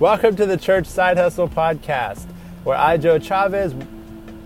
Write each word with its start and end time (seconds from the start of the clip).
Welcome 0.00 0.36
to 0.36 0.46
the 0.46 0.56
Church 0.56 0.86
Side 0.86 1.16
Hustle 1.16 1.48
Podcast, 1.48 2.24
where 2.62 2.76
I, 2.76 2.98
Joe 2.98 3.18
Chavez, 3.18 3.74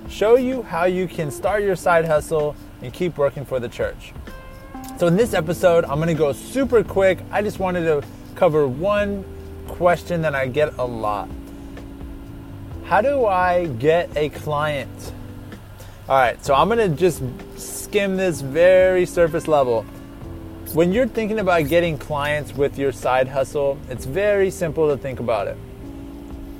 show 0.09 0.37
you 0.37 0.63
how 0.63 0.87
you 0.87 1.07
can 1.07 1.31
start 1.31 1.63
your 1.63 1.77
side 1.77 2.07
hustle 2.07 2.57
and 2.81 2.91
keep 2.91 3.19
working 3.19 3.45
for 3.45 3.61
the 3.61 3.69
church. 3.69 4.15
So, 4.97 5.09
in 5.09 5.17
this 5.17 5.35
episode, 5.35 5.85
I'm 5.85 5.97
going 5.97 6.09
to 6.09 6.15
go 6.15 6.33
super 6.33 6.83
quick. 6.83 7.19
I 7.31 7.43
just 7.43 7.59
wanted 7.59 7.85
to 7.85 8.03
cover 8.35 8.67
one 8.67 9.27
question 9.69 10.23
that 10.23 10.35
I 10.35 10.47
get 10.47 10.73
a 10.79 10.87
lot 10.87 11.29
How 12.85 13.03
do 13.03 13.27
I 13.27 13.67
get 13.67 14.09
a 14.17 14.31
client? 14.31 15.13
All 16.09 16.17
right, 16.17 16.43
so 16.43 16.55
I'm 16.55 16.71
going 16.71 16.91
to 16.91 16.97
just 16.97 17.23
skim 17.59 18.17
this 18.17 18.41
very 18.41 19.05
surface 19.05 19.47
level. 19.47 19.85
When 20.73 20.91
you're 20.91 21.07
thinking 21.07 21.39
about 21.39 21.69
getting 21.69 21.99
clients 21.99 22.55
with 22.55 22.79
your 22.79 22.93
side 22.93 23.29
hustle, 23.29 23.77
it's 23.91 24.07
very 24.07 24.51
simple 24.51 24.89
to 24.89 24.97
think 24.97 25.21
about 25.21 25.47
it. 25.47 25.59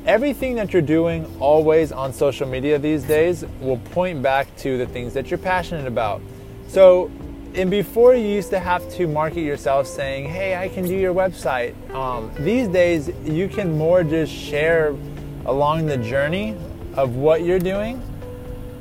Everything 0.05 0.55
that 0.57 0.75
you're 0.75 0.83
doing 0.83 1.25
always 1.41 1.93
on 1.93 2.13
social 2.13 2.47
media 2.47 2.79
these 2.79 3.05
days 3.05 3.43
will 3.59 3.79
point 3.79 4.21
back 4.21 4.55
to 4.59 4.77
the 4.77 4.85
things 4.85 5.15
that 5.15 5.31
you're 5.31 5.39
passionate 5.39 5.87
about. 5.87 6.21
So, 6.69 7.11
and 7.55 7.71
before 7.71 8.15
you 8.15 8.27
used 8.27 8.51
to 8.51 8.59
have 8.59 8.87
to 8.97 9.07
market 9.07 9.41
yourself 9.41 9.87
saying, 9.87 10.29
hey, 10.29 10.57
I 10.57 10.69
can 10.69 10.85
do 10.85 10.95
your 10.95 11.15
website, 11.15 11.73
um, 11.95 12.31
these 12.39 12.69
days 12.69 13.11
you 13.25 13.49
can 13.49 13.79
more 13.79 14.05
just 14.05 14.31
share 14.31 14.95
along 15.47 15.87
the 15.87 15.97
journey 15.97 16.55
of 16.97 17.17
what 17.17 17.45
you're 17.45 17.59
doing 17.59 18.03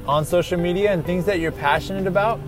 on 0.05 0.25
social 0.25 0.59
media 0.59 0.91
and 0.91 1.05
things 1.05 1.23
that 1.23 1.39
you're 1.39 1.53
passionate 1.53 2.05
about. 2.05 2.41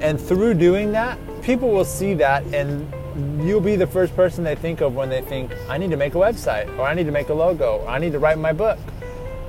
And 0.00 0.20
through 0.20 0.54
doing 0.54 0.92
that, 0.92 1.18
people 1.42 1.70
will 1.70 1.84
see 1.84 2.14
that 2.14 2.44
and 2.52 2.92
you'll 3.40 3.60
be 3.60 3.76
the 3.76 3.86
first 3.86 4.14
person 4.14 4.44
they 4.44 4.54
think 4.54 4.80
of 4.80 4.94
when 4.94 5.08
they 5.08 5.22
think, 5.22 5.50
I 5.68 5.78
need 5.78 5.90
to 5.90 5.96
make 5.96 6.14
a 6.14 6.18
website, 6.18 6.68
or 6.78 6.82
I 6.82 6.94
need 6.94 7.06
to 7.06 7.12
make 7.12 7.30
a 7.30 7.34
logo, 7.34 7.78
or 7.78 7.88
I 7.88 7.98
need 7.98 8.12
to 8.12 8.18
write 8.18 8.38
my 8.38 8.52
book. 8.52 8.78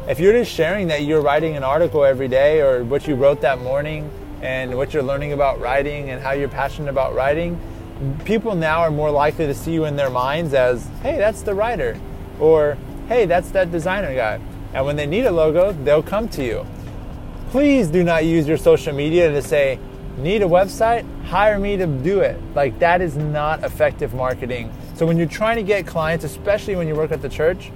If 0.07 0.19
you're 0.19 0.31
just 0.31 0.51
sharing 0.51 0.87
that 0.87 1.03
you're 1.03 1.21
writing 1.21 1.57
an 1.57 1.63
article 1.63 2.05
every 2.05 2.29
day, 2.29 2.61
or 2.61 2.85
what 2.85 3.07
you 3.07 3.15
wrote 3.15 3.41
that 3.41 3.59
morning, 3.59 4.09
and 4.41 4.77
what 4.77 4.93
you're 4.93 5.03
learning 5.03 5.33
about 5.33 5.59
writing, 5.59 6.11
and 6.11 6.21
how 6.21 6.31
you're 6.31 6.47
passionate 6.47 6.89
about 6.89 7.13
writing, 7.13 7.59
people 8.23 8.55
now 8.55 8.79
are 8.79 8.91
more 8.91 9.11
likely 9.11 9.47
to 9.47 9.53
see 9.53 9.73
you 9.73 9.83
in 9.83 9.97
their 9.97 10.09
minds 10.09 10.53
as, 10.53 10.87
hey, 11.01 11.17
that's 11.17 11.41
the 11.41 11.53
writer, 11.53 11.99
or 12.39 12.77
hey, 13.09 13.25
that's 13.25 13.51
that 13.51 13.71
designer 13.71 14.15
guy. 14.15 14.39
And 14.73 14.85
when 14.85 14.95
they 14.95 15.07
need 15.07 15.25
a 15.25 15.31
logo, 15.31 15.73
they'll 15.73 16.03
come 16.03 16.29
to 16.29 16.43
you. 16.43 16.65
Please 17.49 17.87
do 17.87 18.03
not 18.03 18.23
use 18.25 18.47
your 18.47 18.57
social 18.57 18.93
media 18.93 19.29
to 19.29 19.41
say, 19.41 19.79
need 20.17 20.41
a 20.41 20.45
website? 20.45 21.05
Hire 21.25 21.59
me 21.59 21.77
to 21.77 21.85
do 21.87 22.21
it. 22.21 22.39
Like, 22.55 22.79
that 22.79 23.01
is 23.01 23.15
not 23.15 23.63
effective 23.63 24.13
marketing. 24.13 24.71
So, 24.95 25.05
when 25.05 25.17
you're 25.17 25.27
trying 25.27 25.57
to 25.57 25.63
get 25.63 25.85
clients, 25.85 26.25
especially 26.25 26.75
when 26.75 26.87
you 26.87 26.95
work 26.95 27.11
at 27.11 27.21
the 27.21 27.29
church, 27.29 27.71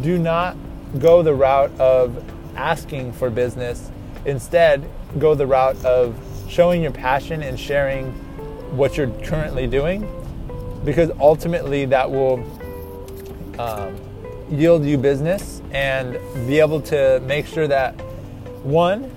do 0.00 0.18
not 0.18 0.56
go 0.98 1.22
the 1.22 1.34
route 1.34 1.72
of 1.78 2.22
asking 2.56 3.12
for 3.12 3.30
business. 3.30 3.90
Instead, 4.24 4.88
go 5.18 5.34
the 5.34 5.46
route 5.46 5.82
of 5.84 6.18
showing 6.48 6.82
your 6.82 6.92
passion 6.92 7.42
and 7.42 7.58
sharing 7.58 8.12
what 8.76 8.96
you're 8.96 9.10
currently 9.22 9.66
doing 9.66 10.08
because 10.84 11.10
ultimately 11.18 11.84
that 11.84 12.10
will 12.10 12.38
um, 13.58 13.96
yield 14.50 14.84
you 14.84 14.96
business 14.96 15.60
and 15.72 16.12
be 16.46 16.60
able 16.60 16.80
to 16.80 17.20
make 17.26 17.46
sure 17.46 17.66
that 17.66 17.92
one 18.62 19.10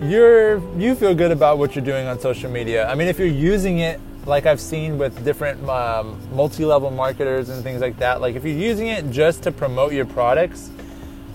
you're 0.00 0.58
you 0.78 0.94
feel 0.94 1.14
good 1.14 1.30
about 1.30 1.58
what 1.58 1.74
you're 1.74 1.84
doing 1.84 2.06
on 2.06 2.18
social 2.18 2.50
media. 2.50 2.88
I 2.88 2.94
mean, 2.94 3.08
if 3.08 3.18
you're 3.18 3.28
using 3.28 3.78
it 3.78 4.00
like 4.26 4.46
I've 4.46 4.60
seen 4.60 4.98
with 4.98 5.24
different 5.24 5.68
um, 5.68 6.18
multi-level 6.34 6.90
marketers 6.90 7.50
and 7.50 7.62
things 7.62 7.80
like 7.80 7.98
that, 7.98 8.20
like 8.20 8.36
if 8.36 8.44
you're 8.44 8.56
using 8.56 8.88
it 8.88 9.10
just 9.10 9.42
to 9.44 9.52
promote 9.52 9.92
your 9.92 10.06
products, 10.06 10.70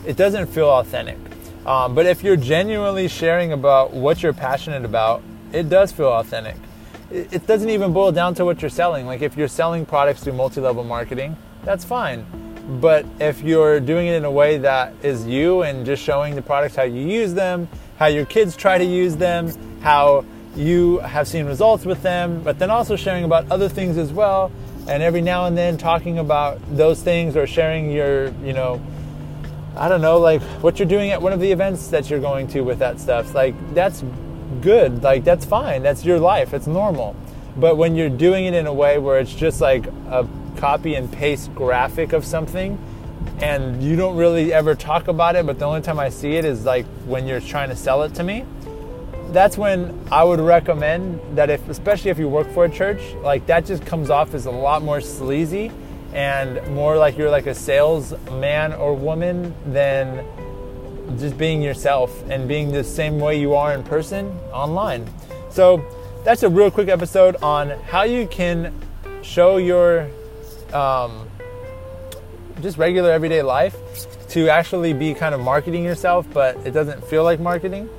it 0.06 0.18
doesn't 0.18 0.48
feel 0.48 0.70
authentic. 0.70 1.18
Um, 1.66 1.94
but 1.94 2.06
if 2.06 2.24
you're 2.24 2.36
genuinely 2.36 3.08
sharing 3.08 3.52
about 3.52 3.94
what 3.94 4.24
you're 4.24 4.34
passionate 4.34 4.86
about, 4.86 5.22
it 5.54 5.70
does 5.70 5.92
feel 5.92 6.08
authentic. 6.08 6.56
It, 7.12 7.32
it 7.32 7.48
doesn't 7.48 7.70
even 7.70 7.94
boil 7.94 8.12
down 8.12 8.34
to 8.36 8.46
what 8.46 8.62
you're 8.62 8.70
selling. 8.70 9.06
Like 9.06 9.22
if 9.22 9.38
you're 9.38 9.48
selling 9.48 9.86
products 9.86 10.24
through 10.24 10.34
multi-level 10.34 10.84
marketing, 10.84 11.38
that's 11.64 11.86
fine. 11.86 12.26
But 12.82 13.06
if 13.20 13.42
you're 13.42 13.80
doing 13.80 14.08
it 14.08 14.16
in 14.16 14.26
a 14.26 14.32
way 14.32 14.58
that 14.60 14.94
is 15.04 15.26
you 15.26 15.64
and 15.64 15.86
just 15.86 16.04
showing 16.04 16.36
the 16.36 16.42
products 16.42 16.76
how 16.76 16.84
you 16.84 17.02
use 17.02 17.34
them 17.34 17.68
how 18.00 18.08
your 18.08 18.26
kids 18.26 18.56
try 18.56 18.78
to 18.78 18.86
use 18.86 19.18
them, 19.18 19.52
how 19.82 20.24
you 20.56 21.00
have 21.00 21.28
seen 21.28 21.46
results 21.46 21.86
with 21.86 22.02
them, 22.02 22.42
but 22.42 22.58
then 22.58 22.72
also 22.72 22.96
sharing 22.96 23.26
about 23.26 23.52
other 23.52 23.68
things 23.68 23.98
as 23.98 24.14
well. 24.14 24.52
And 24.88 25.04
every 25.04 25.22
now 25.22 25.46
and 25.46 25.58
then 25.58 25.78
talking 25.78 26.18
about 26.18 26.60
those 26.76 27.04
things 27.04 27.36
or 27.36 27.46
sharing 27.46 27.92
your, 27.92 28.30
you 28.42 28.54
know, 28.54 28.82
I 29.76 29.90
don't 29.90 30.02
know, 30.02 30.18
like 30.18 30.42
what 30.64 30.80
you're 30.80 30.88
doing 30.88 31.12
at 31.12 31.22
one 31.22 31.34
of 31.34 31.42
the 31.42 31.52
events 31.52 31.90
that 31.90 32.10
you're 32.10 32.22
going 32.22 32.48
to 32.50 32.62
with 32.62 32.80
that 32.80 33.02
stuff. 33.02 33.36
Like 33.36 33.54
that's 33.76 34.02
good. 34.62 35.04
Like 35.04 35.26
that's 35.26 35.44
fine. 35.44 35.84
That's 35.84 36.06
your 36.06 36.20
life. 36.20 36.54
It's 36.54 36.68
normal. 36.68 37.18
But 37.58 37.76
when 37.76 37.96
you're 37.96 38.10
doing 38.10 38.46
it 38.46 38.54
in 38.54 38.66
a 38.66 38.74
way 38.74 38.98
where 38.98 39.20
it's 39.20 39.36
just 39.36 39.60
like 39.60 39.86
a 40.08 40.26
copy 40.56 40.96
and 40.96 41.12
paste 41.12 41.54
graphic 41.54 42.14
of 42.14 42.24
something, 42.24 42.80
and 43.42 43.82
you 43.82 43.96
don't 43.96 44.18
really 44.18 44.52
ever 44.54 44.76
talk 44.76 45.08
about 45.08 45.36
it, 45.36 45.46
but 45.46 45.60
the 45.60 45.66
only 45.66 45.82
time 45.82 46.00
I 46.00 46.10
see 46.10 46.36
it 46.36 46.46
is 46.46 46.66
like 46.66 46.86
when 47.06 47.28
you're 47.28 47.42
trying 47.42 47.70
to 47.70 47.76
sell 47.76 48.04
it 48.04 48.14
to 48.16 48.24
me. 48.24 48.46
That's 49.32 49.58
when 49.58 49.98
I 50.12 50.24
would 50.24 50.40
recommend 50.40 51.20
that 51.38 51.50
if, 51.50 51.68
especially 51.70 52.12
if 52.12 52.18
you 52.18 52.28
work 52.28 52.50
for 52.52 52.66
a 52.66 52.70
church, 52.70 53.00
like 53.22 53.46
that 53.46 53.66
just 53.66 53.86
comes 53.86 54.10
off 54.10 54.34
as 54.34 54.46
a 54.46 54.52
lot 54.52 54.82
more 54.82 55.02
sleazy 55.02 55.72
and 56.14 56.66
more 56.74 56.98
like 56.98 57.18
you're 57.18 57.30
like 57.30 57.46
a 57.46 57.54
salesman 57.54 58.74
or 58.74 58.96
woman 58.96 59.54
than 59.72 60.26
just 61.18 61.38
being 61.38 61.62
yourself 61.62 62.24
and 62.30 62.48
being 62.48 62.72
the 62.72 62.84
same 62.84 63.20
way 63.20 63.40
you 63.40 63.54
are 63.54 63.74
in 63.74 63.84
person 63.84 64.28
online. 64.52 65.08
So 65.50 65.84
that's 66.24 66.44
a 66.44 66.50
real 66.50 66.72
quick 66.72 66.90
episode 66.90 67.36
on 67.38 67.70
how 67.88 68.04
you 68.04 68.28
can 68.28 68.74
show 69.22 69.58
your 69.58 70.10
um, 70.74 71.28
just 72.62 72.78
regular 72.78 73.12
everyday 73.12 73.42
life 73.42 73.76
to 74.30 74.50
actually 74.50 74.94
be 74.94 75.14
kind 75.14 75.34
of 75.34 75.42
marketing 75.42 75.84
yourself, 75.84 76.28
but 76.34 76.56
it 76.66 76.72
doesn't 76.72 77.04
feel 77.06 77.24
like 77.24 77.40
marketing. 77.40 77.90